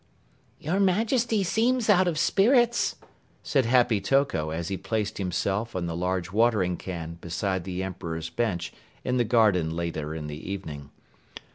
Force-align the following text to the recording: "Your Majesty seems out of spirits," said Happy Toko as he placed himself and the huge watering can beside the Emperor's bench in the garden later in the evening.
"Your 0.57 0.79
Majesty 0.79 1.43
seems 1.43 1.87
out 1.87 2.07
of 2.07 2.17
spirits," 2.17 2.95
said 3.43 3.65
Happy 3.67 4.01
Toko 4.01 4.49
as 4.49 4.69
he 4.69 4.75
placed 4.75 5.19
himself 5.19 5.75
and 5.75 5.87
the 5.87 5.95
huge 5.95 6.31
watering 6.31 6.75
can 6.75 7.19
beside 7.21 7.65
the 7.65 7.83
Emperor's 7.83 8.31
bench 8.31 8.73
in 9.03 9.17
the 9.17 9.23
garden 9.23 9.69
later 9.75 10.15
in 10.15 10.25
the 10.25 10.49
evening. 10.51 10.89